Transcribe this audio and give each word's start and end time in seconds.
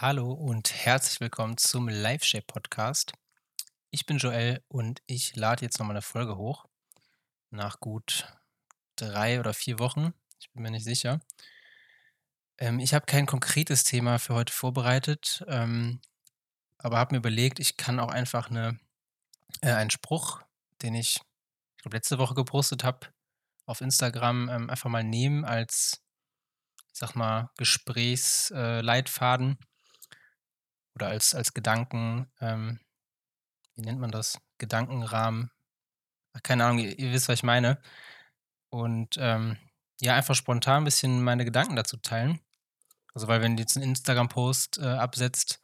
Hallo 0.00 0.32
und 0.32 0.74
herzlich 0.74 1.20
willkommen 1.20 1.56
zum 1.56 1.88
LiveShape 1.88 2.46
Podcast. 2.48 3.12
Ich 3.90 4.06
bin 4.06 4.18
Joel 4.18 4.60
und 4.66 5.00
ich 5.06 5.36
lade 5.36 5.64
jetzt 5.64 5.78
noch 5.78 5.86
mal 5.86 5.92
'ne 5.92 6.02
Folge 6.02 6.36
hoch 6.36 6.66
nach 7.50 7.78
gut 7.78 8.26
3 8.96 9.38
oder 9.38 9.54
4 9.54 9.78
Wochen. 9.78 10.12
Ich 10.40 10.50
bin 10.50 10.64
mir 10.64 10.72
nicht 10.72 10.82
sicher. 10.82 11.20
Ähm, 12.58 12.80
ich 12.80 12.92
habe 12.94 13.06
kein 13.06 13.26
konkretes 13.26 13.84
Thema 13.84 14.18
für 14.18 14.34
heute 14.34 14.52
vorbereitet, 14.52 15.44
ähm, 15.48 16.00
aber 16.78 16.98
habe 16.98 17.14
mir 17.14 17.18
überlegt, 17.18 17.60
ich 17.60 17.76
kann 17.76 18.00
auch 18.00 18.10
einfach 18.10 18.50
'ne 18.50 18.78
äh, 19.62 19.72
einen 19.72 19.90
Spruch, 19.90 20.42
den 20.82 20.94
ich, 20.94 21.16
ich 21.76 21.82
glaube, 21.82 21.96
letzte 21.96 22.18
Woche 22.18 22.34
gepostet 22.34 22.84
habe 22.84 23.08
auf 23.66 23.80
Instagram, 23.80 24.48
ähm, 24.50 24.70
einfach 24.70 24.90
mal 24.90 25.04
nehmen 25.04 25.44
als, 25.44 26.02
sage 26.92 27.18
mal, 27.18 27.50
Gesprächs 27.58 28.50
äh, 28.52 28.80
oder 30.96 31.08
als 31.08 31.34
als 31.34 31.54
Gedanken 31.54 32.28
ähm, 32.40 32.80
wie 33.76 33.82
nennt 33.82 34.00
man 34.00 34.10
das? 34.12 34.38
Gedankenrahmen. 34.58 35.50
Ach, 36.34 36.42
keine 36.44 36.64
Ahnung, 36.66 36.78
ihr 36.80 36.98
ihr 36.98 37.12
wisst, 37.12 37.28
was 37.28 37.38
ich 37.40 37.44
meine. 37.44 37.78
Und, 38.70 39.16
ähm, 39.18 39.58
ja, 40.02 40.14
einfach 40.16 40.34
spontan 40.36 40.82
'n 40.82 40.84
bisschen 40.86 41.22
meine 41.24 41.44
Gedanken 41.46 41.76
dazu 41.76 41.96
teilen. 41.98 42.40
Also, 43.14 43.28
weil 43.28 43.42
wenn 43.42 43.56
du 43.56 43.62
jetzt 43.62 43.76
'n 43.76 43.82
Instagram-Post, 43.84 44.78
äh, 44.78 44.84
absetzt, 44.86 45.60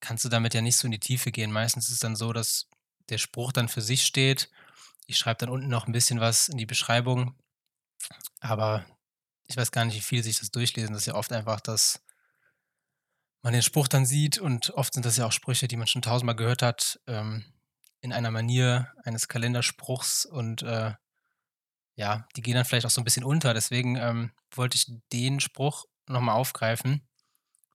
kannst 0.00 0.24
du 0.24 0.28
damit 0.30 0.54
ja 0.54 0.62
nicht 0.62 0.76
so 0.78 0.86
in 0.88 0.92
die 0.92 1.00
Tiefe 1.00 1.32
gehen. 1.32 1.52
Meistens 1.52 1.86
ist 1.88 1.94
es 1.94 2.00
dann 2.00 2.16
so, 2.16 2.32
dass 2.34 2.68
der 3.10 3.18
Spruch 3.18 3.52
dann 3.52 3.68
für 3.68 3.82
sich 3.82 4.04
steht. 4.06 4.50
Ich 5.06 5.18
schreibe 5.18 5.38
dann 5.40 5.50
unten 5.50 5.68
noch 5.68 5.86
'n 5.88 5.92
bisschen 5.92 6.20
was 6.20 6.48
in 6.50 6.58
die 6.58 6.66
Beschreibung, 6.66 7.34
aber 8.40 8.86
ich 9.48 9.56
weiß 9.56 9.72
gar 9.72 9.84
nicht, 9.86 9.96
wie 9.96 10.00
viele 10.02 10.22
sich 10.24 10.38
das 10.40 10.50
durchlesen. 10.52 10.92
Das 10.94 11.02
ist 11.02 11.06
ja 11.08 11.14
oft 11.16 11.32
einfach, 11.32 11.60
dass 11.60 12.02
man 13.42 13.52
den 13.52 13.62
Spruch 13.62 13.88
dann 13.88 14.06
sieht 14.06 14.38
und 14.38 14.70
oft 14.70 14.94
sind 14.94 15.06
das 15.06 15.16
ja 15.16 15.26
auch 15.26 15.32
Sprüche, 15.32 15.68
die 15.68 15.76
man 15.76 15.86
schon 15.86 16.02
tausendmal 16.02 16.36
gehört 16.36 16.62
hat, 16.62 17.00
ähm, 17.06 17.44
in 18.00 18.12
einer 18.12 18.30
Manier 18.30 18.92
eines 19.04 19.28
Kalenderspruchs 19.28 20.24
und, 20.26 20.62
äh, 20.62 20.92
ja, 21.96 22.26
die 22.36 22.42
gehen 22.42 22.54
dann 22.56 22.64
vielleicht 22.66 22.86
auch 22.86 22.90
so 22.90 23.00
'n 23.02 23.04
bisschen 23.04 23.24
unter. 23.24 23.54
Deswegen, 23.54 23.96
ähm, 23.96 24.32
wollte 24.54 24.76
ich 24.76 24.86
den 25.12 25.40
Spruch 25.40 25.84
noch 26.08 26.20
mal 26.22 26.34
aufgreifen, 26.34 27.06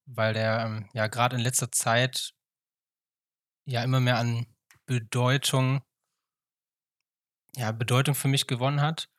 weil 0.05 0.33
der, 0.35 0.61
ähm, 0.65 0.89
ja, 0.93 1.07
grad 1.07 1.33
in 1.33 1.39
letzter 1.41 1.71
Zeit 1.71 2.31
ja, 3.67 3.83
immer 3.83 3.99
mehr 3.99 4.17
an 4.17 4.45
Bedeutung 4.85 5.83
ja, 7.55 7.71
Bedeutung 7.71 8.15
für 8.15 8.27
mich 8.27 8.47
gewonnen 8.47 8.81
hat 8.81 9.09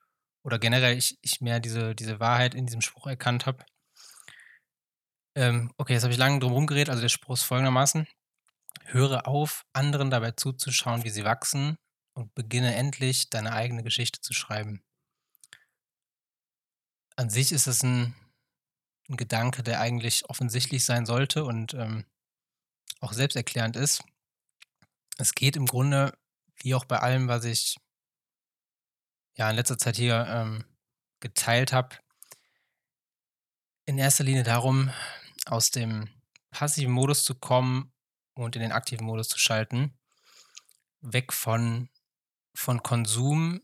oder 0.44 0.58
generell 0.58 0.96
ich 0.98 1.18
ich 1.22 1.40
mehr 1.40 1.61
diese 1.61 1.94
diese 1.96 2.20
Wahrheit 2.20 2.55
in 2.55 2.66
diesem 2.66 2.80
Spruch 2.83 3.06
erkannt 3.08 3.46
habe. 3.46 3.64
Ähm, 5.36 5.72
okay, 5.78 5.94
jetzt 5.94 6.02
habe 6.04 6.12
ich 6.12 6.18
lange 6.18 6.38
drum 6.40 6.52
rumgeredet. 6.52 6.90
Also, 6.90 7.02
der 7.02 7.08
Spruch 7.08 7.34
ist 7.34 7.42
folgendermaßen: 7.42 8.06
„Höre 8.86 9.28
auf, 9.28 9.64
anderen 9.74 10.10
dabei 10.10 10.32
zuzuschauen, 10.32 11.04
wie 11.04 11.10
sie 11.10 11.24
wachsen 11.24 11.77
und 12.14 12.34
beginne 12.34 12.74
endlich, 12.77 13.30
deine 13.30 13.52
eigene 13.52 13.82
Geschichte 13.84 14.20
zu 14.20 14.34
schreiben.“ 14.34 14.82
An 17.16 17.30
sich 17.30 17.52
ist 17.52 17.66
es 17.68 17.82
'n 17.84 18.14
'n 19.10 19.16
Gedanke, 19.16 19.62
der 19.62 19.80
eigentlich 19.80 20.28
offensichtlich 20.30 20.84
sein 20.84 21.06
sollte 21.06 21.44
und, 21.44 21.74
ähm, 21.74 22.05
auch 23.00 23.12
selbsterklärend 23.14 23.77
ist. 23.77 24.02
Es 25.18 25.34
geht 25.34 25.56
im 25.56 25.66
Grunde, 25.66 26.12
wie 26.62 26.74
auch 26.74 26.84
bei 26.84 26.98
allem, 27.00 27.28
was 27.28 27.44
ich 27.44 27.77
ja, 29.36 29.50
in 29.50 29.56
letzter 29.56 29.78
Zeit 29.78 29.96
hier, 29.96 30.27
ähm, 30.28 30.64
geteilt 31.20 31.72
habe 31.72 31.96
in 33.88 33.98
erster 33.98 34.24
Linie 34.24 34.44
darum, 34.44 34.90
aus 35.46 35.70
dem 35.70 36.08
passiven 36.50 36.92
Modus 36.92 37.24
zu 37.24 37.34
kommen 37.34 37.92
und 38.34 38.56
in 38.56 38.62
den 38.62 38.72
aktiven 38.72 39.06
Modus 39.06 39.28
zu 39.28 39.38
schalten. 39.38 39.94
Weg 41.02 41.32
von 41.32 41.88
von 42.56 42.82
Konsum, 42.82 43.60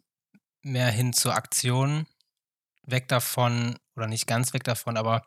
mehr 0.62 0.90
hin 0.90 1.12
zur 1.12 1.34
Aktion. 1.34 2.06
Weg 2.84 3.08
davon 3.08 3.78
oder 3.96 4.06
nicht 4.08 4.26
ganz 4.26 4.54
weg 4.54 4.64
davon, 4.64 4.96
aber 4.96 5.22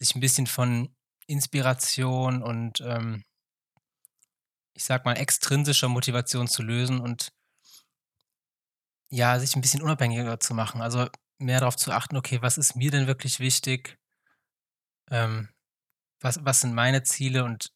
sich 0.00 0.14
'n 0.16 0.20
bisschen 0.20 0.46
von 0.48 0.94
Inspiration 1.28 2.42
und, 2.42 2.80
ähm 2.82 3.24
ich 4.76 4.84
sage 4.84 5.02
mal, 5.04 5.14
extrinsischer 5.16 5.88
Motivation 5.88 6.48
zu 6.48 6.62
lösen 6.62 7.00
und 7.00 7.32
ja, 9.10 9.38
sich 9.38 9.54
'n 9.56 9.60
bisschen 9.60 9.82
unabhängiger 9.82 10.40
zu 10.40 10.54
machen. 10.54 10.80
Also, 10.82 11.08
mehr 11.38 11.60
darauf 11.60 11.76
zu 11.76 11.92
achten: 11.92 12.16
„Okay, 12.16 12.40
was 12.42 12.58
ist 12.58 12.76
mir 12.76 12.90
denn 12.90 13.06
wirklich 13.06 13.40
wichtig?“ 13.40 13.96
Ähm, 15.10 15.48
was 16.22 16.38
was 16.44 16.60
sind 16.60 16.74
meine 16.74 17.02
Ziele 17.02 17.44
und 17.44 17.72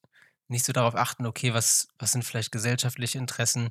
nicht 0.49 0.65
so 0.65 0.73
darauf 0.73 0.95
achten: 0.97 1.27
„Okay, 1.27 1.55
was 1.55 1.89
was 1.99 2.13
sind 2.13 2.25
vielleicht 2.25 2.53
gesellschaftliche 2.53 3.19
Interessen? 3.19 3.71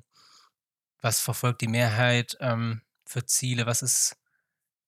Was 1.03 1.19
verfolgt 1.21 1.61
die 1.61 1.67
Mehrheit, 1.67 2.37
ähm, 2.39 2.81
für 3.05 3.25
Ziele? 3.25 3.65
Was 3.65 3.81
ist 3.81 4.17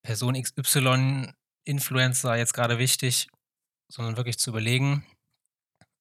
Person 0.03 0.35
XY, 0.35 1.35
Influencer 1.65 2.35
jetzt 2.37 2.53
grade 2.53 2.79
wichtig?“ 2.79 3.29
Sondern 3.89 4.17
wirklich 4.17 4.39
zu 4.39 4.51
überlegen 4.51 5.05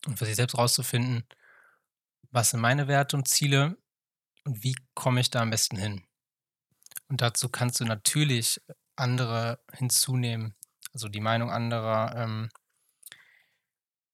und 0.06 0.18
für 0.18 0.26
sich 0.26 0.36
selbst 0.36 0.56
rauszufinden: 0.58 1.24
„Was 2.32 2.50
sind 2.50 2.60
meine 2.60 2.88
Werte 2.88 3.16
und 3.16 3.26
Ziele 3.26 3.78
und 4.44 4.64
wie 4.64 4.76
komme 4.94 5.20
ich 5.20 5.30
da 5.30 5.40
am 5.42 5.50
besten 5.50 5.76
hin?“ 5.78 6.04
Und 7.10 7.22
dazu 7.22 7.48
kannst 7.48 7.80
du 7.80 7.84
natürlich 7.84 8.60
andere 8.96 9.60
hinzunehmen, 9.72 10.54
also, 10.92 11.08
die 11.08 11.20
Meinung 11.20 11.50
anderer, 11.50 12.14
ähm 12.16 12.48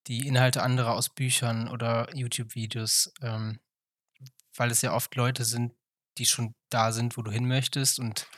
die 0.09 0.27
Inhalte 0.27 0.63
anderer 0.63 0.95
aus 0.95 1.09
Büchern 1.11 1.69
oder 1.69 2.15
YouTube-Videos, 2.17 3.13
ähm, 3.23 3.61
weil 4.57 4.71
es 4.71 4.83
ja 4.83 4.95
oft 4.95 5.15
Leute 5.17 5.45
sind, 5.45 5.75
die 6.19 6.27
schon 6.27 6.55
da 6.71 6.93
sind, 6.93 7.17
wo 7.17 7.23
du 7.23 7.31
hin 7.31 7.47
möchtest 7.49 7.99
und 7.99 8.29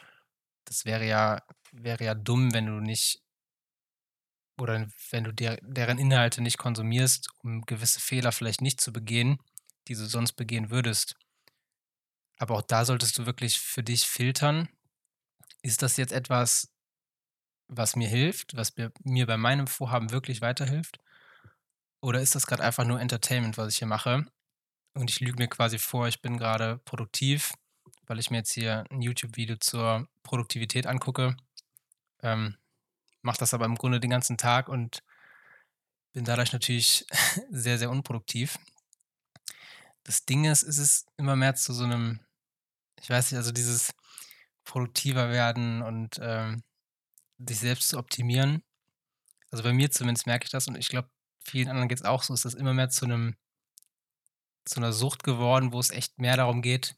das 0.67 0.85
wäre 0.85 1.07
ja 1.07 1.43
wäre 1.73 2.05
ja 2.05 2.15
dumm, 2.15 2.55
wenn 2.55 2.67
du 2.67 2.81
nicht 2.81 3.21
oder 4.59 4.87
wenn 5.11 5.25
du 5.25 5.33
der 5.33 5.59
deren 5.63 5.99
Inhalte 5.99 6.43
nicht 6.43 6.59
konsumierst, 6.59 7.29
um 7.43 7.63
gewisse 7.63 8.01
Fehler 8.01 8.33
vielleicht 8.33 8.61
nicht 8.63 8.81
zu 8.81 8.93
begehen, 8.93 9.39
die 9.89 9.95
du 9.95 10.07
sonst 10.07 10.33
begehen 10.33 10.71
würdest. 10.71 11.17
Aber 12.39 12.57
auch 12.57 12.63
da 12.63 12.85
solltest 12.87 13.19
du 13.19 13.27
wirklich 13.27 13.59
für 13.61 13.83
dich 13.83 14.07
filtern: 14.07 14.69
„Ist 15.63 15.83
das 15.83 15.97
jetzt 15.99 16.13
etwas, 16.13 16.73
was 17.69 17.97
mir 17.97 18.09
hilft, 18.09 18.57
was 18.57 18.77
mir 18.77 18.93
mir 19.05 19.27
bei 19.27 19.37
meinem 19.37 19.67
Vorhaben 19.69 20.11
wirklich 20.13 20.41
weiterhilft? 20.41 20.99
Oder 22.07 22.21
ist 22.21 22.37
das 22.37 22.47
grad 22.47 22.61
einfach 22.61 22.85
nur 22.85 23.01
Entertainment, 23.01 23.59
was 23.59 23.73
ich 23.73 23.79
hier 23.79 23.89
mache 23.89 24.27
und 24.95 25.11
ich 25.11 25.21
lüge 25.21 25.39
mir 25.39 25.49
quasi 25.49 25.79
vor, 25.79 26.09
ich 26.09 26.23
bin 26.23 26.39
grade 26.39 26.79
produktiv, 26.85 27.55
weil 28.07 28.21
ich 28.21 28.31
mir 28.31 28.39
jetzt 28.39 28.53
hier 28.53 28.85
'n 28.91 29.03
YouTube-Video 29.03 29.57
zur 29.57 30.09
Produktivität 30.23 30.87
angucke, 30.87 31.37
ähm, 32.23 32.57
mache 33.23 33.39
das 33.39 33.55
aber 33.55 33.67
im 33.67 33.77
Grunde 33.77 34.01
den 34.01 34.11
ganzen 34.11 34.39
Tag 34.39 34.69
und 34.69 35.03
bin 36.15 36.25
dadurch 36.25 36.53
natürlich 36.53 37.07
sehr, 37.51 37.79
sehr 37.79 37.91
unproduktiv.“ 37.91 38.59
Das 40.05 40.25
Ding 40.25 40.45
ist, 40.45 40.63
es 40.63 40.79
ist 40.79 41.09
immer 41.17 41.35
mehr 41.35 41.55
zu 41.57 41.73
so 41.75 41.87
'nem 41.87 42.21
ich 43.03 43.11
weiß 43.11 43.33
nicht, 43.33 43.39
also, 43.39 43.53
dieses 43.53 43.93
produktiver 44.65 45.31
werden 45.31 45.83
und, 45.83 46.19
ähm, 46.23 46.63
sich 47.39 47.61
selbst 47.61 47.89
zu 47.91 47.99
optimieren. 47.99 48.63
Also, 49.51 49.65
bei 49.65 49.73
mir 49.75 49.91
zumindest 49.93 50.27
merke 50.27 50.47
ich 50.47 50.51
das 50.53 50.69
und 50.69 50.77
ich 50.79 50.89
glaube, 50.89 51.11
vielen 51.47 51.69
anderen 51.69 51.89
geht's 51.89 52.05
auch 52.05 52.23
so, 52.23 52.35
ist 52.35 52.45
das 52.45 52.55
immer 52.55 52.75
mehr 52.75 52.91
zu 52.91 53.07
'nem 53.07 53.37
zu 54.67 54.81
'ner 54.81 54.93
Sucht 54.93 55.23
geworden, 55.23 55.73
wo 55.73 55.79
es 55.79 55.91
echt 55.91 56.19
mehr 56.19 56.37
darum 56.37 56.61
geht, 56.61 56.97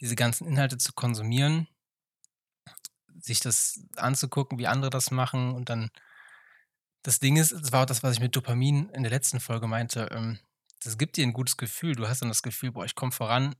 diese 0.00 0.16
ganzen 0.16 0.46
Inhalte 0.48 0.78
zu 0.78 0.92
konsumieren 0.94 1.68
sich 3.20 3.40
das 3.40 3.80
anzugucken, 3.96 4.58
wie 4.58 4.66
andere 4.66 4.90
das 4.90 5.10
machen 5.10 5.52
und 5.52 5.68
dann 5.70 5.90
das 7.04 7.20
Ding 7.20 7.36
ist, 7.36 7.52
es 7.52 7.72
war 7.72 7.82
auch 7.82 7.86
das, 7.86 8.02
was 8.02 8.14
ich 8.14 8.20
mit 8.20 8.34
Dopamin 8.34 8.88
in 8.90 9.02
der 9.02 9.10
letzten 9.12 9.40
Folge 9.40 9.66
meinte, 9.68 10.08
ähm, 10.12 10.38
das 10.82 10.98
gibt 10.98 11.16
dir 11.16 11.24
'n 11.24 11.32
gutes 11.32 11.56
Gefühl. 11.56 11.94
Du 11.94 12.08
hast 12.08 12.22
dann 12.22 12.28
das 12.28 12.42
Gefühl: 12.42 12.72
„Boah, 12.72 12.84
ich 12.84 12.94
komme 12.94 13.12
voran. 13.12 13.54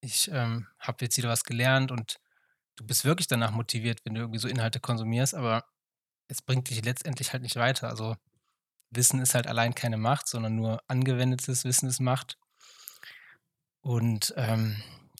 Ich, 0.00 0.30
ähm, 0.32 0.66
habe 0.78 1.04
jetzt 1.04 1.16
wieder 1.16 1.28
was 1.28 1.44
gelernt“ 1.44 1.90
und 1.90 2.18
du 2.76 2.86
bist 2.86 3.04
wirklich 3.04 3.28
danach 3.28 3.52
motiviert, 3.52 4.00
wenn 4.04 4.14
du 4.14 4.20
irgendwie 4.22 4.38
so 4.40 4.48
Inhalte 4.48 4.80
konsumierst, 4.80 5.34
aber 5.34 5.64
es 6.28 6.42
bringt 6.42 6.70
dich 6.70 6.84
letztendlich 6.84 7.32
halt 7.32 7.42
nicht 7.44 7.56
weiter. 7.56 7.88
Also, 7.90 8.16
Wissen 8.94 9.20
ist 9.20 9.34
halt 9.34 9.46
allein 9.46 9.74
keine 9.74 9.96
Macht, 9.96 10.28
sondern 10.28 10.54
nur 10.56 10.82
angewendetes 10.86 11.64
Wissen 11.64 11.88
ist 11.88 12.00
Macht. 12.00 12.36
Und, 13.84 14.32
ähm, 14.36 14.76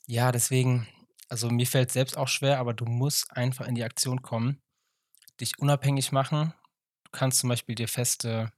ja, 0.06 0.32
deswegen 0.32 0.86
also, 1.28 1.48
mir 1.50 1.66
fällt's 1.66 1.94
selbst 1.94 2.18
auch 2.18 2.28
schwer, 2.28 2.58
aber 2.58 2.74
du 2.74 2.84
musst 2.84 3.34
einfach 3.34 3.66
in 3.66 3.74
die 3.74 3.84
Aktion 3.84 4.20
kommen, 4.20 4.60
dich 5.40 5.58
unabhängig 5.58 6.12
machen. 6.12 6.54
Du 7.04 7.10
kannst 7.12 7.40
zum 7.40 7.50
Beispiel 7.50 7.74
dir 7.76 7.88
feste 7.88 8.52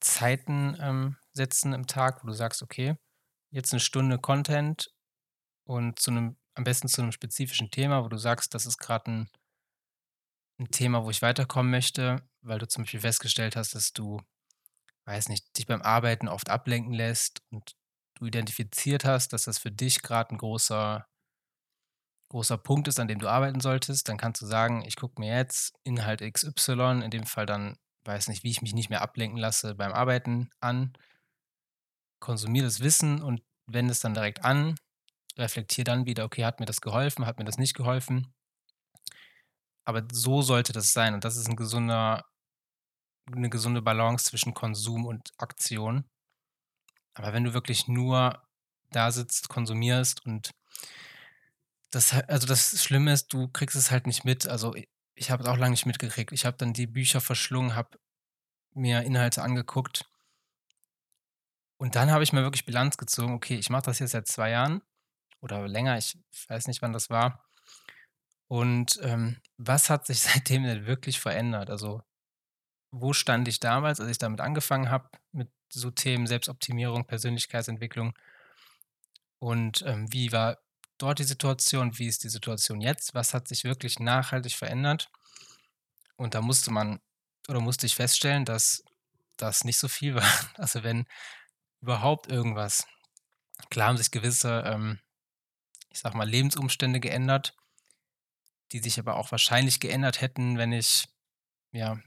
Zeiten, 0.00 0.76
ähm, 0.80 1.16
setzen 1.32 1.72
im 1.74 1.86
Tag, 1.86 2.22
wo 2.24 2.28
du 2.28 2.34
sagst: 2.34 2.62
„Okay, 2.62 2.96
jetzt 3.52 3.72
'ne 3.74 3.80
Stunde 3.80 4.18
Content“ 4.18 4.92
und 5.64 5.98
zu 6.00 6.10
'nem 6.12 6.36
am 6.54 6.64
besten 6.64 6.88
zu 6.88 7.02
'nem 7.02 7.12
spezifischen 7.12 7.70
Thema, 7.72 8.04
wo 8.04 8.08
du 8.08 8.18
sagst, 8.18 8.54
das 8.54 8.66
ist 8.66 8.78
grad 8.78 9.08
'n 9.08 9.28
'n 10.60 10.70
Thema, 10.70 11.04
wo 11.04 11.10
ich 11.10 11.20
weiterkommen 11.22 11.70
möchte, 11.70 12.22
weil 12.46 12.58
du 12.60 12.68
zum 12.68 12.84
Beispiel 12.84 13.00
festgestellt 13.00 13.56
hast, 13.56 13.74
dass 13.74 13.92
du 13.92 14.20
weiß 15.06 15.28
nicht, 15.30 15.56
dich 15.58 15.66
beim 15.66 15.82
Arbeiten 15.82 16.28
oft 16.28 16.50
ablenken 16.50 16.92
lässt 16.94 17.42
und 17.50 17.76
du 18.16 18.26
identifiziert 18.26 19.04
hast, 19.06 19.32
dass 19.34 19.44
das 19.44 19.58
für 19.58 19.70
dich 19.72 20.02
grad 20.02 20.32
'n 20.32 20.38
großer 20.38 21.06
großer 22.30 22.58
Punkt 22.58 22.88
ist, 22.88 22.98
an 22.98 23.06
dem 23.08 23.20
du 23.20 23.28
arbeiten 23.28 23.60
solltest, 23.60 24.08
dann 24.08 24.16
kannst 24.16 24.42
du 24.42 24.46
sagen: 24.46 24.82
„Ich 24.84 24.96
gucke 24.96 25.20
mir 25.20 25.36
jetzt 25.36 25.74
Inhalt 25.84 26.22
XY“, 26.22 27.02
in 27.02 27.10
dem 27.12 27.24
Fall 27.24 27.46
dann, 27.46 27.76
weiß 28.04 28.28
nicht, 28.28 28.42
wie 28.42 28.50
ich 28.50 28.62
mich 28.62 28.74
nicht 28.74 28.90
mehr 28.90 29.02
ablenken 29.02 29.38
lasse 29.38 29.74
beim 29.76 29.92
Arbeiten 29.92 30.50
an 30.60 30.92
konsumiere 32.22 32.64
das 32.66 32.80
Wissen 32.80 33.22
und 33.22 33.42
wende 33.66 33.92
es 33.92 34.00
dann 34.00 34.14
direkt 34.14 34.44
an, 34.44 34.74
reflektiere 35.38 35.84
dann 35.84 36.06
wieder: 36.06 36.24
„Okay, 36.24 36.44
hat 36.44 36.60
mir 36.60 36.66
das 36.66 36.80
geholfen, 36.80 37.26
hat 37.26 37.38
mir 37.38 37.44
das 37.44 37.58
nicht 37.58 37.74
geholfen?“ 37.74 38.32
Aber 39.88 40.02
so 40.12 40.42
sollte 40.42 40.72
das 40.72 40.92
sein 40.92 41.14
und 41.14 41.24
das 41.24 41.36
ist 41.36 41.48
'n 41.48 41.54
gesunder 41.56 42.24
'ne 43.30 43.50
gesunde 43.50 43.82
Balance 43.82 44.26
zwischen 44.26 44.54
Konsum 44.54 45.06
und 45.06 45.32
Aktion. 45.38 46.04
Aber 47.14 47.32
wenn 47.32 47.42
du 47.42 47.52
wirklich 47.52 47.88
nur 47.88 48.40
da 48.92 49.10
sitzt, 49.10 49.48
konsumierst 49.48 50.24
und 50.24 50.52
das 51.90 52.12
also, 52.28 52.46
das 52.46 52.82
Schlimme 52.82 53.12
ist, 53.12 53.32
du 53.32 53.48
kriegst 53.48 53.76
es 53.76 53.90
halt 53.90 54.06
nicht 54.06 54.24
mit. 54.24 54.46
Also, 54.46 54.74
ich 55.14 55.30
habe 55.30 55.42
es 55.42 55.48
auch 55.48 55.56
lange 55.56 55.70
nicht 55.72 55.86
mitgekriegt. 55.86 56.32
Ich 56.32 56.44
habe 56.44 56.56
dann 56.56 56.72
die 56.72 56.86
Bücher 56.86 57.20
verschlungen, 57.20 57.74
habe 57.74 57.98
mir 58.74 59.02
Inhalte 59.02 59.42
angeguckt 59.42 60.06
und 61.78 61.94
dann 61.96 62.10
habe 62.10 62.24
ich 62.24 62.32
mal 62.32 62.42
wirklich 62.42 62.64
Bilanz 62.66 62.96
gezogen: 62.96 63.34
„Okay, 63.34 63.56
ich 63.56 63.70
mache 63.70 63.82
das 63.82 63.98
jetzt 63.98 64.12
seit 64.12 64.26
2 64.28 64.50
Jahren 64.50 64.82
oder 65.40 65.66
länger, 65.68 65.98
ich 65.98 66.18
weiß 66.48 66.66
nicht, 66.68 66.82
wann 66.82 66.92
das 66.92 67.10
war.“ 67.10 67.44
Und, 68.48 68.98
ähm, 69.02 69.36
was 69.56 69.90
hat 69.90 70.06
sich 70.06 70.20
seitdem 70.50 70.64
denn 70.64 70.86
wirklich 70.86 71.20
verändert? 71.20 71.70
Also, 71.70 72.02
wo 73.00 73.12
stand 73.12 73.48
ich 73.48 73.60
damals, 73.60 74.00
als 74.00 74.10
ich 74.10 74.18
damit 74.18 74.40
angefangen 74.40 74.90
habe, 74.90 75.08
mit 75.32 75.50
so 75.72 75.90
Themen 75.90 76.26
Selbstoptimierung, 76.26 77.06
Persönlichkeitsentwicklung? 77.06 78.14
Und, 79.38 79.82
ähm, 79.86 80.12
wie 80.12 80.32
war 80.32 80.58
dort 80.98 81.18
die 81.18 81.24
Situation? 81.24 81.98
Wie 81.98 82.06
ist 82.06 82.24
die 82.24 82.28
Situation 82.28 82.80
jetzt? 82.80 83.14
Was 83.14 83.34
hat 83.34 83.48
sich 83.48 83.64
wirklich 83.64 83.98
nachhaltig 83.98 84.54
verändert? 84.54 85.10
Und 86.16 86.34
da 86.34 86.40
musste 86.40 86.70
man 86.70 87.00
oder 87.48 87.60
musste 87.60 87.86
ich 87.86 87.94
feststellen, 87.94 88.44
dass 88.44 88.82
das 89.36 89.64
nicht 89.64 89.78
so 89.78 89.88
viel 89.88 90.14
war. 90.16 90.30
Also, 90.54 90.82
wenn 90.82 91.06
überhaupt 91.80 92.28
irgendwas. 92.28 92.86
Klar 93.70 93.88
haben 93.88 93.96
sich 93.96 94.10
gewisse, 94.10 94.62
ähm, 94.66 95.00
ich 95.90 96.00
sage 96.00 96.16
mal, 96.16 96.28
Lebensumstände 96.28 97.00
geändert, 97.00 97.54
die 98.72 98.80
sich 98.80 98.98
aber 98.98 99.16
auch 99.16 99.30
wahrscheinlich 99.30 99.80
geändert 99.80 100.20
hätten, 100.20 100.58
wenn 100.58 100.72
ich, 100.72 101.06
ja, 101.72 101.98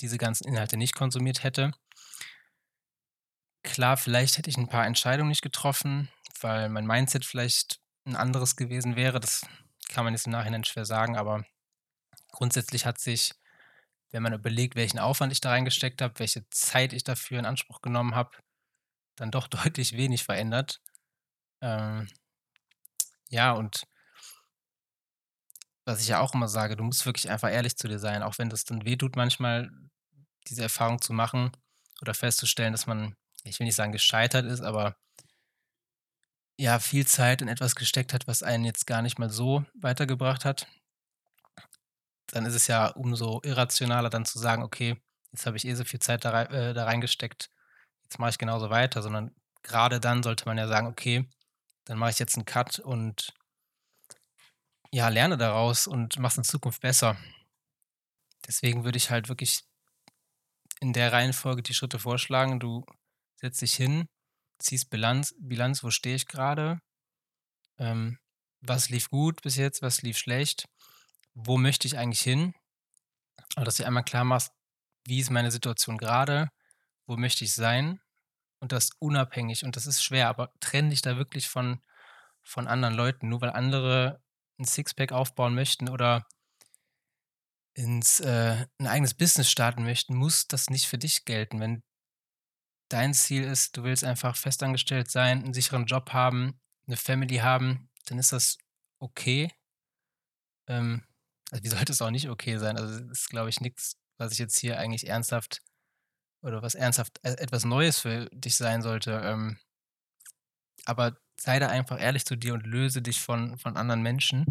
diese 0.00 0.18
ganzen 0.18 0.46
Inhalte 0.48 0.76
nicht 0.76 0.94
konsumiert 0.94 1.42
hätte. 1.44 1.72
Klar, 3.62 3.96
vielleicht 3.96 4.38
hätte 4.38 4.48
ich 4.50 4.56
'n 4.56 4.68
paar 4.68 4.86
Entscheidungen 4.86 5.28
nicht 5.28 5.42
getroffen, 5.42 6.08
weil 6.40 6.68
mein 6.68 6.86
Mindset 6.86 7.24
vielleicht 7.24 7.80
'n 8.06 8.16
anderes 8.16 8.56
gewesen 8.56 8.96
wäre. 8.96 9.20
Das 9.20 9.42
kann 9.88 10.04
man 10.04 10.14
jetzt 10.14 10.26
im 10.26 10.32
Nachhinein 10.32 10.64
schwer 10.64 10.84
sagen, 10.86 11.16
aber 11.16 11.44
grundsätzlich 12.32 12.86
hat 12.86 13.00
sich, 13.00 13.32
wenn 14.12 14.22
man 14.24 14.34
überlegt, 14.34 14.76
welchen 14.76 14.98
Aufwand 15.00 15.32
ich 15.32 15.40
da 15.42 15.50
reingesteckt 15.50 16.02
habe, 16.02 16.18
welche 16.18 16.48
Zeit 16.50 16.92
ich 16.94 17.04
dafür 17.04 17.38
in 17.40 17.46
Anspruch 17.46 17.82
genommen 17.82 18.14
habe, 18.16 18.32
dann 19.16 19.30
doch 19.32 19.48
deutlich 19.48 19.94
wenig 19.96 20.24
verändert. 20.24 20.80
Ähm, 21.62 22.08
ja, 23.30 23.52
und 23.52 23.86
was 25.84 26.00
ich 26.02 26.08
ja 26.08 26.20
auch 26.20 26.34
immer 26.34 26.48
sage, 26.48 26.76
du 26.76 26.84
musst 26.84 27.06
wirklich 27.06 27.30
einfach 27.30 27.50
ehrlich 27.50 27.76
zu 27.76 27.88
dir 27.88 27.98
sein, 27.98 28.22
auch 28.22 28.38
wenn 28.38 28.48
das 28.50 28.64
dann 28.64 28.84
wehtut 28.84 29.16
manchmal, 29.16 29.70
diese 30.48 30.62
Erfahrung 30.62 31.00
zu 31.00 31.12
machen 31.12 31.52
oder 32.02 32.14
festzustellen, 32.14 32.72
dass 32.72 32.86
man, 32.86 33.14
ich 33.44 33.58
will 33.58 33.66
nicht 33.66 33.76
sagen, 33.76 33.92
gescheitert 33.92 34.46
ist, 34.46 34.60
aber 34.62 34.96
ja, 36.58 36.78
viel 36.78 37.06
Zeit 37.08 37.42
in 37.42 37.48
etwas 37.48 37.74
gesteckt 37.74 38.12
hat, 38.14 38.26
was 38.28 38.42
einen 38.44 38.64
jetzt 38.64 38.86
gar 38.86 39.02
nicht 39.02 39.18
mal 39.18 39.30
so 39.30 39.64
weitergebracht 39.74 40.44
hat. 40.44 40.68
Dann 42.28 42.46
ist 42.46 42.54
es 42.54 42.66
ja 42.66 42.86
umso 42.88 43.40
irrationaler, 43.44 44.10
dann 44.10 44.24
zu 44.24 44.38
sagen: 44.38 44.62
„Okay, 44.62 44.96
jetzt 45.32 45.46
habe 45.46 45.56
ich 45.56 45.64
eh 45.66 45.74
so 45.74 45.84
viel 45.84 46.00
Zeit 46.00 46.24
da 46.24 46.44
äh, 46.44 46.74
da 46.74 46.84
reingesteckt, 46.84 47.50
jetzt 48.04 48.18
mache 48.18 48.30
ich 48.30 48.38
genauso 48.38 48.70
weiter“, 48.70 49.02
sondern 49.02 49.34
grade 49.62 50.00
dann 50.00 50.22
sollte 50.22 50.46
man 50.46 50.58
ja 50.58 50.68
sagen: 50.68 50.86
„Okay, 50.88 51.28
dann 51.86 51.98
mache 51.98 52.10
ich 52.12 52.18
jetzt 52.20 52.36
'n 52.38 52.44
Cut 52.46 52.78
und“ 52.80 53.34
„ja, 54.92 55.08
lerne 55.08 55.36
daraus 55.36 55.86
und 55.88 56.18
mache 56.20 56.32
es 56.34 56.38
in 56.38 56.44
Zukunft 56.44 56.80
besser.“ 56.80 57.16
Deswegen 58.46 58.84
würde 58.84 58.98
ich 58.98 59.08
halt 59.10 59.30
wirklich 59.30 59.64
in 60.80 60.92
der 60.94 61.12
Reihenfolge 61.12 61.62
die 61.62 61.74
Schritte 61.74 61.98
vorschlagen. 61.98 62.60
Du 62.60 62.84
setzt 63.36 63.62
dich 63.62 63.74
hin, 63.74 64.06
ziehst 64.58 64.90
Bilanz 64.90 65.34
Bilanz: 65.40 65.84
„Wo 65.84 65.90
stehe 65.90 66.16
ich 66.16 66.26
grade? 66.26 66.80
Ähm, 67.78 68.18
was 68.62 68.90
lief 68.90 69.10
gut 69.10 69.42
bis 69.42 69.56
jetzt, 69.56 69.82
was 69.82 70.02
lief 70.02 70.18
schlecht? 70.18 70.66
Wo 71.34 71.58
möchte 71.58 71.86
ich 71.88 71.98
eigentlich 71.98 72.22
hin?“ 72.22 72.54
Und 73.56 73.66
dass 73.66 73.76
du 73.76 73.84
einmal 73.86 74.04
klar 74.04 74.24
machst: 74.24 74.52
„Wie 75.06 75.20
ist 75.20 75.30
meine 75.30 75.50
Situation 75.50 75.98
grade? 75.98 76.48
Wo 77.06 77.16
möchte 77.16 77.44
ich 77.44 77.54
sein?“ 77.54 78.00
Und 78.60 78.72
das 78.72 78.90
unabhängig 79.00 79.64
und 79.64 79.76
das 79.76 79.86
ist 79.86 80.02
schwer, 80.04 80.28
aber 80.28 80.52
trenne 80.60 80.90
dich 80.90 81.02
da 81.02 81.16
wirklich 81.18 81.48
von 81.48 81.80
von 82.44 82.68
anderen 82.68 82.94
Leuten. 82.94 83.28
Nur 83.28 83.40
weil 83.42 83.50
andere 83.52 84.22
'n 84.60 84.64
Sixpack 84.66 85.12
aufbauen 85.12 85.54
möchten 85.54 85.88
oder 85.90 86.26
ins 87.80 88.20
äh, 88.20 88.66
'n 88.78 88.86
eigenes 88.86 89.14
Business 89.14 89.50
starten 89.50 89.84
möchten, 89.84 90.14
muss 90.16 90.46
das 90.48 90.70
nicht 90.70 90.86
für 90.86 90.98
dich 90.98 91.24
gelten. 91.24 91.60
Wenn 91.60 91.82
dein 92.92 93.14
Ziel 93.14 93.44
ist, 93.44 93.76
du 93.76 93.84
willst 93.84 94.02
einfach 94.02 94.36
festangestellt 94.36 95.10
sein, 95.12 95.44
'n 95.44 95.54
sicheren 95.54 95.86
Job 95.86 96.12
haben, 96.12 96.58
'ne 96.86 96.96
Family 96.96 97.36
haben, 97.36 97.88
dann 98.06 98.18
ist 98.18 98.32
das 98.32 98.58
okay. 98.98 99.52
Ähm, 100.68 101.02
also, 101.50 101.64
wie 101.64 101.68
sollte 101.68 101.92
es 101.92 102.02
auch 102.02 102.10
nicht 102.10 102.28
okay 102.28 102.58
sein? 102.58 102.76
Also, 102.76 103.00
das 103.00 103.10
ist, 103.20 103.28
glaube 103.30 103.48
ich, 103.50 103.60
nix, 103.60 103.96
was 104.18 104.32
ich 104.32 104.38
jetzt 104.38 104.58
hier 104.58 104.78
eigentlich 104.78 105.06
ernsthaft 105.08 105.60
oder 106.42 106.62
was 106.62 106.74
ernsthaft 106.74 107.20
e 107.24 107.30
etwas 107.30 107.64
Neues 107.64 108.00
für 108.00 108.26
dich 108.32 108.56
sein 108.56 108.82
sollte, 108.82 109.12
ähm. 109.24 109.58
Aber 110.86 111.16
sei 111.40 111.58
da 111.58 111.68
einfach 111.68 112.00
ehrlich 112.00 112.24
zu 112.26 112.36
dir 112.36 112.54
und 112.54 112.66
löse 112.66 113.02
dich 113.02 113.20
von 113.20 113.58
von 113.58 113.76
anderen 113.76 114.02
Menschen. 114.02 114.46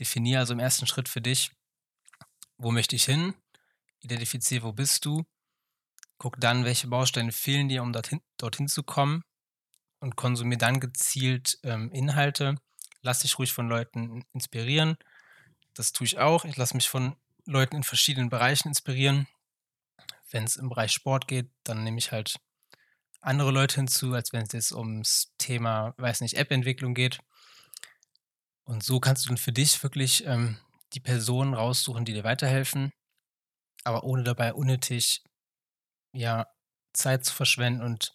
Definiere 0.00 0.40
also 0.40 0.54
im 0.54 0.60
1. 0.60 0.86
Schritt 0.86 1.08
für 1.08 1.22
dich: 1.22 1.52
„Wo 2.62 2.70
möchte 2.70 2.94
ich 2.94 3.04
hin?“ 3.04 3.34
Identifiziere: 4.00 4.62
„Wo 4.62 4.72
bist 4.72 5.04
du?“ 5.04 5.24
Gucke 6.16 6.38
dann, 6.38 6.64
welche 6.64 6.86
Bausteine 6.86 7.32
fehlen 7.32 7.68
dir, 7.68 7.82
um 7.82 7.92
dorthin 7.92 8.20
dorthin 8.36 8.68
zu 8.68 8.84
kommen 8.84 9.24
und 9.98 10.14
konsumiere 10.14 10.58
dann 10.58 10.78
gezielt, 10.78 11.58
ähm, 11.64 11.90
Inhalte. 11.90 12.54
Lass 13.00 13.20
dich 13.20 13.38
ruhig 13.38 13.52
von 13.52 13.68
Leuten 13.68 14.24
inspirieren. 14.32 14.96
Das 15.74 15.92
tue 15.92 16.06
ich 16.06 16.18
auch. 16.18 16.44
Ich 16.44 16.56
lasse 16.56 16.76
mich 16.76 16.88
von 16.88 17.16
Leuten 17.46 17.76
in 17.76 17.82
verschiedenen 17.82 18.30
Bereichen 18.30 18.68
inspirieren. 18.68 19.26
Wenn's 20.30 20.54
im 20.56 20.68
Bereich 20.68 20.92
Sport 20.92 21.26
geht, 21.26 21.50
dann 21.64 21.82
nehme 21.82 21.98
ich 21.98 22.12
halt 22.12 22.38
andere 23.20 23.50
Leute 23.50 23.76
hinzu, 23.76 24.14
als 24.14 24.32
wenn's 24.32 24.52
jetzt 24.52 24.72
ums 24.72 25.32
Thema, 25.38 25.94
weiß 25.96 26.20
nicht, 26.20 26.34
App-Entwicklung 26.34 26.94
geht. 26.94 27.18
Und 28.64 28.84
so 28.84 29.00
kannst 29.00 29.24
du 29.24 29.28
dann 29.28 29.38
für 29.38 29.52
dich 29.52 29.82
wirklich, 29.82 30.24
ähm, 30.26 30.58
die 30.94 31.00
Personen 31.00 31.54
raussuchen, 31.54 32.04
die 32.04 32.12
dir 32.14 32.24
weiterhelfen, 32.24 32.92
aber 33.84 34.04
ohne 34.04 34.24
dabei 34.24 34.54
unnötig, 34.54 35.22
ja, 36.14 36.46
Zeit 36.94 37.24
zu 37.24 37.34
verschwenden 37.34 37.82
und 37.82 38.14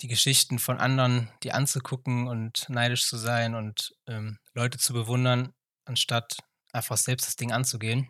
die 0.00 0.08
Geschichten 0.08 0.58
von 0.58 0.78
anderen 0.78 1.28
dir 1.42 1.54
anzugucken 1.54 2.26
und 2.26 2.66
neidisch 2.68 3.06
zu 3.06 3.16
sein 3.16 3.54
und, 3.54 3.94
ähm, 4.06 4.38
Leute 4.54 4.78
zu 4.78 4.92
bewundern, 4.92 5.52
anstatt 5.84 6.38
einfach 6.72 6.96
selbst 6.96 7.26
das 7.26 7.36
Ding 7.36 7.52
anzugehen. 7.52 8.08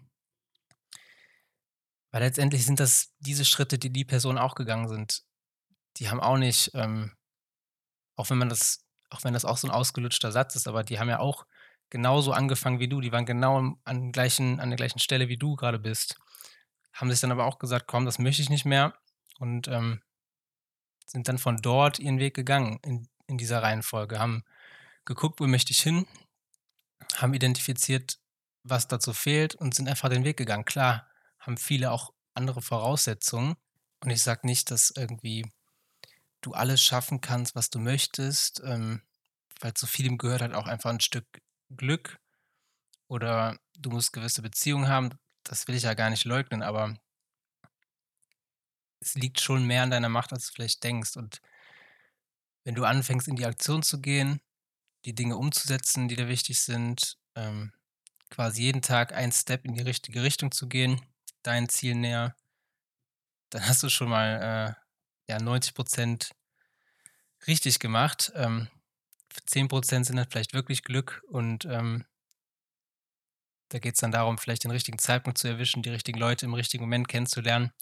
Weil 2.14 2.22
letztendlich 2.22 2.66
sind 2.66 2.78
das 2.78 3.14
diese 3.20 3.44
Schritte, 3.46 3.78
die 3.78 3.90
die 3.90 4.04
Personen 4.04 4.36
auch 4.38 4.54
gegangen 4.54 4.86
sind. 4.88 5.22
Die 5.98 6.10
haben 6.10 6.20
auch 6.20 6.38
nicht, 6.38 6.72
ähm 6.74 7.12
auch 8.18 8.30
wenn 8.30 8.38
man 8.38 8.48
das 8.48 8.84
auch 9.10 9.24
wenn 9.24 9.34
das 9.34 9.44
auch 9.44 9.58
so 9.58 9.66
'n 9.68 9.70
ausgelutschter 9.70 10.32
Satz 10.32 10.56
ist, 10.56 10.66
aber 10.68 10.84
die 10.84 10.98
haben 10.98 11.08
ja 11.08 11.18
auch 11.18 11.44
genauso 11.92 12.32
angefangen 12.32 12.80
wie 12.80 12.88
du. 12.88 13.00
Die 13.02 13.12
waren 13.12 13.26
genau 13.26 13.76
an 13.84 14.12
gleichen 14.12 14.60
an 14.60 14.70
der 14.70 14.78
gleichen 14.78 14.98
Stelle, 14.98 15.28
wie 15.28 15.36
du 15.36 15.56
grade 15.56 15.78
bist. 15.78 16.16
Haben 16.94 17.10
sich 17.10 17.20
dann 17.20 17.32
aber 17.32 17.46
auch 17.46 17.58
gesagt: 17.60 17.86
„Komm, 17.88 18.06
das 18.06 18.18
möchte 18.18 18.42
ich 18.42 18.50
nicht 18.50 18.64
mehr“, 18.66 18.94
und, 19.40 19.68
ähm, 19.68 20.02
sind 21.06 21.28
dann 21.28 21.38
von 21.38 21.58
dort 21.58 21.98
ihren 22.00 22.18
Weg 22.20 22.34
gegangen 22.34 22.78
in 22.84 23.08
in 23.28 23.38
dieser 23.38 23.62
Reihenfolge, 23.62 24.18
haben 24.20 24.44
geguckt: 25.06 25.40
„Wo 25.40 25.46
möchte 25.48 25.72
ich 25.72 25.80
hin?“ 25.82 26.06
Haben 27.16 27.34
identifiziert, 27.34 28.18
was 28.64 28.88
dazu 28.88 29.12
fehlt 29.12 29.54
und 29.54 29.74
sind 29.74 29.88
einfach 29.88 30.08
den 30.08 30.24
Weg 30.24 30.36
gegangen. 30.36 30.64
Klar, 30.64 31.06
haben 31.38 31.56
viele 31.58 31.90
auch 31.92 32.12
andere 32.34 32.62
Voraussetzungen 32.62 33.56
und 34.02 34.10
ich 34.10 34.22
sage 34.22 34.46
nicht, 34.46 34.70
dass 34.70 34.92
irgendwie 34.96 35.50
du 36.42 36.52
alles 36.54 36.82
schaffen 36.82 37.20
kannst, 37.22 37.54
was 37.56 37.70
du 37.70 37.78
möchtest, 37.80 38.62
ähm, 38.64 39.02
weil 39.60 39.74
zu 39.74 39.86
vielem 39.86 40.18
gehört 40.18 40.42
halt 40.42 40.54
auch 40.54 40.66
einfach 40.68 40.90
'n 40.92 41.00
Stück 41.00 41.26
Glück 41.76 42.18
oder 43.08 43.58
du 43.76 43.90
musst 43.90 44.12
gewisse 44.12 44.42
Beziehungen 44.42 44.88
haben. 44.88 45.10
Das 45.44 45.68
will 45.68 45.74
ich 45.74 45.82
ja 45.82 45.94
gar 45.94 46.10
nicht 46.10 46.24
leugnen, 46.24 46.62
aber 46.62 46.96
es 49.00 49.14
liegt 49.14 49.40
schon 49.40 49.66
mehr 49.66 49.82
an 49.82 49.90
deiner 49.90 50.08
Macht, 50.08 50.32
als 50.32 50.46
du 50.46 50.52
vielleicht 50.54 50.82
denkst. 50.84 51.16
Und 51.16 51.40
wenn 52.64 52.74
du 52.74 52.84
anfängst, 52.84 53.28
in 53.28 53.36
die 53.36 53.46
Aktion 53.46 53.82
zu 53.82 54.00
gehen, 54.00 54.40
die 55.04 55.14
Dinge 55.14 55.36
umzusetzen, 55.36 56.08
die 56.08 56.16
dir 56.16 56.28
wichtig 56.28 56.60
sind, 56.60 57.18
ähm, 57.34 57.72
quasi 58.30 58.62
jeden 58.62 58.82
Tag 58.82 59.12
ein 59.12 59.32
Step 59.32 59.64
in 59.64 59.74
die 59.74 59.82
richtige 59.82 60.22
Richtung 60.22 60.52
zu 60.52 60.68
gehen, 60.68 61.00
dein 61.42 61.68
Ziel 61.68 61.94
näher, 61.94 62.36
dann 63.50 63.66
hast 63.66 63.82
du 63.82 63.88
schon 63.88 64.08
mal, 64.08 64.76
äh, 65.28 65.32
ja, 65.32 65.38
90% 65.38 66.32
richtig 67.46 67.78
gemacht. 67.78 68.32
Ähm, 68.34 68.68
10% 69.46 70.06
sind 70.06 70.16
dann 70.16 70.28
vielleicht 70.30 70.54
wirklich 70.54 70.84
Glück 70.84 71.22
und, 71.28 71.64
ähm 71.66 72.04
da 73.68 73.78
geht's 73.78 74.00
dann 74.00 74.12
darum, 74.12 74.36
vielleicht 74.36 74.64
den 74.64 74.70
richtigen 74.70 74.98
Zeitpunkt 74.98 75.38
zu 75.38 75.48
erwischen, 75.48 75.82
die 75.82 75.88
richtigen 75.88 76.18
Leute 76.18 76.44
im 76.44 76.52
richtigen 76.52 76.84
Moment 76.84 77.08
kennenzulernen. 77.08 77.72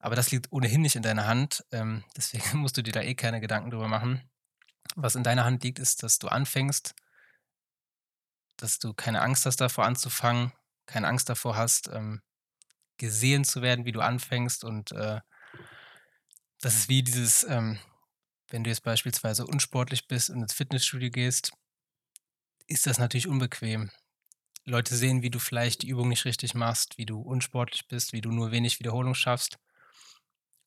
Aber 0.00 0.16
das 0.16 0.32
liegt 0.32 0.50
ohnehin 0.50 0.82
nicht 0.82 0.96
in 0.96 1.02
deiner 1.02 1.26
Hand, 1.28 1.64
ähm, 1.70 2.04
deswegen 2.16 2.58
musst 2.58 2.76
du 2.76 2.82
dir 2.82 2.92
da 2.92 3.02
eh 3.02 3.14
keine 3.14 3.40
Gedanken 3.40 3.70
drüber 3.70 3.88
machen. 3.88 4.28
Was 4.96 5.14
in 5.14 5.22
deiner 5.22 5.44
Hand 5.44 5.62
liegt, 5.62 5.78
ist, 5.78 6.02
dass 6.02 6.18
du 6.18 6.28
anfängst 6.28 6.94
dass 8.58 8.78
du 8.78 8.92
keine 8.92 9.22
Angst 9.22 9.46
hast, 9.46 9.60
davor 9.60 9.84
anzufangen, 9.86 10.52
keine 10.86 11.08
Angst 11.08 11.28
davor 11.28 11.56
hast, 11.56 11.88
ähm, 11.88 12.20
gesehen 12.98 13.44
zu 13.44 13.62
werden, 13.62 13.84
wie 13.84 13.92
du 13.92 14.00
anfängst 14.00 14.64
und, 14.64 14.92
äh 14.92 15.20
das 16.60 16.74
ist 16.74 16.88
wie 16.88 17.04
dieses, 17.04 17.44
ähm 17.44 17.78
wenn 18.50 18.64
du 18.64 18.70
jetzt 18.70 18.82
beispielsweise 18.84 19.46
unsportlich 19.46 20.08
bist 20.08 20.30
und 20.30 20.42
ins 20.42 20.54
Fitnessstudio 20.54 21.10
gehst, 21.10 21.52
ist 22.68 22.86
das 22.86 22.98
natürlich 22.98 23.26
unbequem. 23.26 23.90
Leute 24.64 24.96
sehen, 24.96 25.22
wie 25.22 25.30
du 25.30 25.38
vielleicht 25.40 25.82
die 25.82 25.88
Übung 25.88 26.08
nicht 26.08 26.24
richtig 26.26 26.54
machst, 26.54 26.98
wie 26.98 27.06
du 27.06 27.20
unsportlich 27.20 27.88
bist, 27.88 28.12
wie 28.12 28.20
du 28.22 28.30
nur 28.32 28.52
wenig 28.52 28.78
Wiederholung 28.80 29.14
schaffst. 29.14 29.58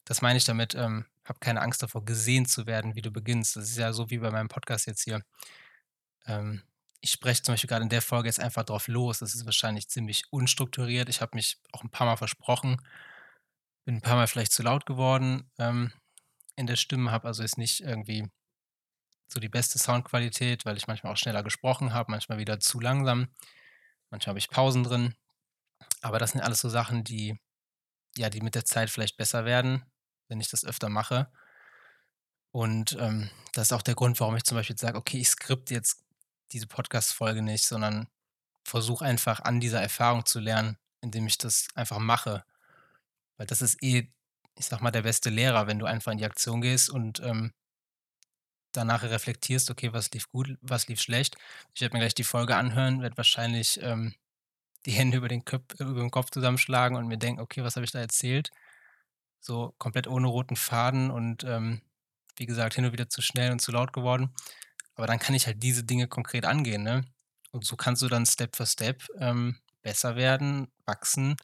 Das 0.06 0.22
meine 0.22 0.38
ich 0.38 0.46
damit, 0.46 0.76
ähm, 0.76 1.06
habe 1.26 1.40
keine 1.40 1.62
Angst 1.62 1.84
davor, 1.84 2.04
gesehen 2.06 2.46
zu 2.46 2.66
werden, 2.66 2.96
wie 2.96 3.02
du 3.02 3.12
beginnst. 3.12 3.56
Das 3.56 3.66
ist 3.70 3.78
ja 3.78 3.94
so 3.94 4.10
wie 4.10 4.18
bei 4.18 4.32
meinem 4.32 4.48
Podcast 4.50 4.88
jetzt 4.88 5.04
hier. 5.04 5.22
Ähm, 6.26 6.62
ich 7.02 7.12
spreche 7.12 7.42
zum 7.42 7.54
Beispiel 7.54 7.68
grade 7.70 7.84
in 7.84 7.90
der 7.90 8.02
Folge 8.02 8.28
jetzt 8.30 8.40
einfach 8.40 8.64
drauf 8.64 8.88
los. 8.88 9.20
Das 9.20 9.34
ist 9.36 9.46
wahrscheinlich 9.46 9.90
ziemlich 9.90 10.26
unstrukturiert. 10.32 11.10
Ich 11.10 11.22
habe 11.22 11.36
mich 11.36 11.60
auch 11.72 11.84
'n 11.84 11.90
paarmal 11.90 12.18
versprochen, 12.18 12.78
bin 13.86 13.96
'n 13.98 14.02
paarmal 14.02 14.28
vielleicht 14.28 14.52
zu 14.54 14.64
laut 14.64 14.86
geworden, 14.86 15.50
ähm, 15.60 15.92
in 16.56 16.68
der 16.68 16.76
Stimme, 16.76 17.12
habe 17.12 17.28
also 17.28 17.44
jetzt 17.44 17.58
nicht 17.58 17.82
irgendwie 17.82 18.30
so 19.28 19.40
die 19.40 19.50
beste 19.50 19.80
Soundqualität, 19.80 20.66
weil 20.66 20.78
ich 20.78 20.88
manchmal 20.88 21.14
auch 21.14 21.18
schneller 21.18 21.44
gesprochen 21.44 21.94
habe, 21.94 22.12
manchmal 22.12 22.38
wieder 22.38 22.60
zu 22.60 22.80
langsam. 22.80 23.30
Manchmal 24.10 24.32
habe 24.32 24.40
ich 24.40 24.50
Pausen 24.50 24.84
drin. 24.84 25.16
Aber 26.02 26.20
das 26.20 26.32
sind 26.32 26.42
alles 26.42 26.62
so 26.62 26.70
Sachen, 26.70 27.04
die 27.04 27.40
ja, 28.18 28.30
die 28.30 28.42
mit 28.42 28.56
der 28.56 28.66
Zeit 28.66 28.90
vielleicht 28.90 29.18
besser 29.18 29.46
werden, 29.46 29.86
wenn 30.30 30.42
ich 30.42 30.50
das 30.50 30.66
öfter 30.66 30.90
mache. 30.90 31.32
Und, 32.52 32.98
ähm, 33.00 33.30
das 33.54 33.68
ist 33.68 33.74
auch 33.74 33.82
der 33.82 33.96
Grund, 33.96 34.20
warum 34.20 34.36
ich 34.36 34.44
zum 34.44 34.58
Beispiel 34.58 34.78
sage: 34.78 34.98
„Okay, 34.98 35.20
ich 35.20 35.30
skripte 35.30 35.74
jetzt 35.74 36.04
diese 36.52 36.68
Podcast-Folge 36.68 37.42
nicht, 37.42 37.66
sondern 37.66 38.08
versuche 38.64 39.06
einfach 39.06 39.40
an 39.42 39.60
dieser 39.60 39.82
Erfahrung 39.82 40.26
zu 40.26 40.40
lernen, 40.40 40.78
indem 41.02 41.28
ich 41.28 41.38
das 41.38 41.68
einfach 41.76 42.00
mache.“ 42.00 42.44
Weil 43.38 43.48
das 43.48 43.62
ist 43.62 43.82
eh, 43.84 44.12
ich 44.58 44.66
sage 44.68 44.84
mal, 44.84 44.92
der 44.92 45.04
beste 45.04 45.30
Lehrer, 45.30 45.68
wenn 45.68 45.80
du 45.80 45.86
einfach 45.86 46.12
in 46.12 46.18
die 46.20 46.26
Aktion 46.26 46.62
gehst 46.62 46.90
und, 46.90 47.20
ähm 47.22 47.54
danach 48.74 49.04
reflektierst: 49.04 49.70
„Okay, 49.72 49.94
was 49.94 50.12
lief 50.12 50.30
gut, 50.30 50.58
was 50.62 50.88
lief 50.88 51.02
schlecht?“ 51.02 51.36
Ich 51.74 51.82
werde 51.82 51.94
mir 51.96 52.00
gleich 52.02 52.16
die 52.16 52.24
Folge 52.24 52.56
anhören, 52.56 53.02
werde 53.02 53.18
wahrscheinlich, 53.18 53.80
ähm, 53.82 54.14
die 54.86 54.92
Hände 54.94 55.18
über 55.18 55.28
den 55.30 55.46
Köp 55.46 55.76
über 55.80 56.02
den 56.02 56.12
Kopf 56.12 56.32
zusammenschlagen 56.32 56.98
und 56.98 57.08
mir 57.08 57.18
denken: 57.18 57.42
„Okay, 57.42 57.64
was 57.64 57.76
habe 57.76 57.86
ich 57.86 57.92
da 57.92 58.00
erzählt?“ 58.00 58.52
So 59.42 59.76
komplett 59.80 60.08
ohne 60.08 60.28
roten 60.28 60.56
Faden 60.58 61.12
und, 61.12 61.44
ähm, 61.46 61.82
wie 62.38 62.46
gesagt, 62.48 62.76
hin 62.76 62.86
und 62.86 62.94
wieder 62.94 63.10
zu 63.10 63.22
schnell 63.22 63.52
und 63.52 63.62
zu 63.62 63.72
laut 63.74 63.94
geworden. 63.94 64.34
Aber 64.96 65.08
dann 65.08 65.20
kann 65.20 65.36
ich 65.36 65.48
halt 65.48 65.64
diese 65.64 65.84
Dinge 65.86 66.08
konkret 66.08 66.46
angehen, 66.46 66.84
ne? 66.84 67.06
Und 67.52 67.66
so 67.66 67.76
kannst 67.78 68.02
du 68.04 68.10
dann 68.10 68.26
Step 68.28 68.56
für 68.58 68.66
Step, 68.68 69.04
ähm, 69.20 69.58
besser 69.84 70.16
werden, 70.18 70.72
wachsen, 70.86 71.38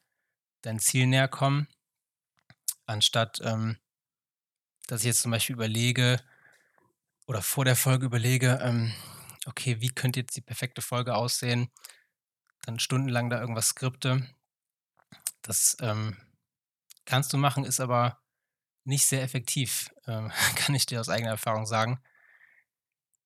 deinem 0.63 0.79
Ziel 0.79 1.07
näher 1.07 1.27
kommen, 1.29 1.67
anstatt, 2.88 3.39
ähm, 3.44 3.77
dass 4.88 5.01
ich 5.01 5.08
jetzt 5.08 5.22
zum 5.22 5.32
Beispiel 5.32 5.56
überlege 5.56 6.20
oder 7.27 7.41
vor 7.44 7.63
der 7.65 7.75
Folge 7.75 8.06
überlege, 8.08 8.60
ähm: 8.63 8.91
„Okay, 9.46 9.79
wie 9.82 9.89
könnte 9.89 10.20
jetzt 10.20 10.36
die 10.36 10.41
perfekte 10.41 10.82
Folge 10.82 11.15
aussehen?“ 11.15 11.70
Dann 12.65 12.79
stundenlang 12.79 13.29
da 13.29 13.39
irgendwas 13.41 13.70
skripte. 13.70 14.27
Das, 15.41 15.77
ähm, 15.82 16.17
kannst 17.06 17.34
du 17.34 17.38
machen, 17.38 17.65
ist 17.65 17.79
aber 17.79 18.20
nicht 18.86 19.06
sehr 19.06 19.24
effektiv, 19.24 19.91
ähm, 20.08 20.32
kann 20.56 20.75
ich 20.75 20.86
dir 20.86 21.00
aus 21.01 21.10
eigener 21.10 21.32
Erfahrung 21.32 21.65
sagen. 21.67 22.01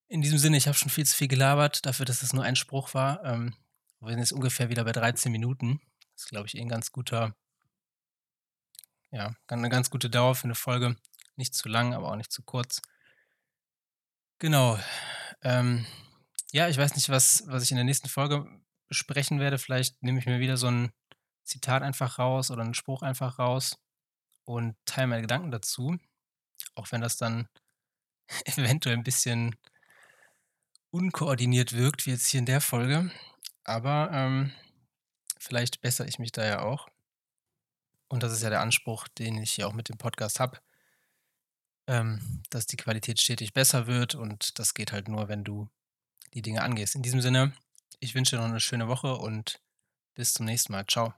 In 0.08 0.22
diesem 0.22 0.38
Sinne, 0.38 0.58
ich 0.58 0.68
habe 0.68 0.77
schon 0.77 0.89
viel 0.91 1.06
zu 1.08 1.15
viel 1.15 1.27
gelabert 1.27 1.86
dafür, 1.88 2.06
dass 2.06 2.22
es 2.22 2.34
nur 2.34 2.44
ein 2.44 2.56
Spruch 2.56 2.94
war. 2.94 3.24
Ähm, 3.24 3.56
wir 4.00 4.10
sind 4.10 4.20
jetzt 4.20 4.34
ungefähr 4.34 4.70
wieder 4.70 4.84
bei 4.84 4.91
13 4.91 5.32
Minuten. 5.32 5.80
Das 6.15 6.24
ist, 6.25 6.30
glaube 6.30 6.48
ich, 6.48 6.56
eh 6.58 6.62
'n 6.62 6.70
ganz 6.70 6.91
guter 6.91 7.36
ja, 9.12 9.34
gan 9.48 9.62
'ne 9.62 9.70
ganz 9.70 9.89
gute 9.89 10.10
Dauer 10.10 10.36
für 10.36 10.48
'ne 10.48 10.56
Folge. 10.56 10.96
Nicht 11.38 11.56
zu 11.56 11.70
lang, 11.70 11.94
aber 11.94 12.12
auch 12.12 12.15
nicht 12.18 12.32
zu 12.32 12.44
kurz. 12.44 12.82
Genau. 14.41 14.80
Ähm, 15.44 15.86
ja, 16.51 16.68
ich 16.68 16.77
weiß 16.77 16.96
nicht, 16.96 17.10
was 17.10 17.44
was 17.48 17.62
ich 17.63 17.72
in 17.72 17.77
der 17.77 17.84
nächsten 17.86 18.10
Folge 18.10 18.48
besprechen 18.88 19.39
werde. 19.39 19.60
Vielleicht 19.60 20.01
nehme 20.03 20.18
ich 20.20 20.25
mir 20.25 20.39
wieder 20.39 20.58
so 20.58 20.68
'n 20.68 20.91
Zitat 21.44 21.84
einfach 21.84 22.18
raus 22.20 22.50
oder 22.51 22.63
'n 22.63 22.74
Spruch 22.74 23.03
einfach 23.03 23.38
raus 23.39 23.77
und 24.46 24.75
teile 24.86 25.08
meine 25.08 25.22
Gedanken 25.24 25.51
dazu, 25.51 25.98
auch 26.75 26.91
wenn 26.91 27.01
das 27.01 27.18
dann 27.18 27.50
eventuell 28.46 28.96
'n 28.98 29.03
bisschen 29.03 29.56
unkoordiniert 30.94 31.72
wirkt, 31.74 32.06
wie 32.06 32.12
jetzt 32.12 32.27
hier 32.27 32.39
in 32.39 32.46
der 32.46 32.60
Folge. 32.60 33.12
Aber, 33.63 34.10
ähm, 34.12 34.51
vielleicht 35.39 35.82
bessere 35.82 36.08
ich 36.08 36.20
mich 36.20 36.34
da 36.34 36.46
ja 36.46 36.62
auch. 36.63 36.90
Und 38.12 38.24
das 38.24 38.34
ist 38.34 38.44
ja 38.44 38.50
der 38.50 38.60
Anspruch, 38.60 39.08
den 39.08 39.38
ich 39.41 39.51
hier 39.53 39.68
auch 39.70 39.74
mit 39.74 39.88
dem 39.88 39.98
Podcast 39.98 40.41
habe 40.41 40.60
ähm, 41.88 42.44
dass 42.50 42.68
die 42.68 42.77
Qualität 42.77 43.20
stetig 43.22 43.53
besser 43.53 43.88
wird 43.88 44.15
und 44.15 44.60
das 44.60 44.74
geht 44.74 44.91
halt 44.91 45.08
nur, 45.08 45.27
wenn 45.30 45.44
du 45.44 45.68
die 46.34 46.41
Dinge 46.41 46.63
angehst. 46.63 46.96
In 46.96 47.03
diesem 47.03 47.22
Sinne, 47.22 47.53
ich 48.00 48.15
wünsche 48.15 48.36
dir 48.38 48.44
noch 48.44 48.50
'ne 48.50 48.60
schöne 48.62 48.88
Woche 48.88 49.15
und 49.18 49.62
bis 50.15 50.34
zum 50.34 50.46
nächsten 50.48 50.74
Mal. 50.74 50.86
Tschau. 50.86 51.13